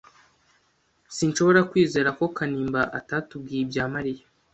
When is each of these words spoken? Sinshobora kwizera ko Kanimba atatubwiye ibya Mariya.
Sinshobora 1.15 1.59
kwizera 1.69 2.09
ko 2.17 2.25
Kanimba 2.35 2.81
atatubwiye 2.99 3.61
ibya 3.63 3.85
Mariya. 3.93 4.23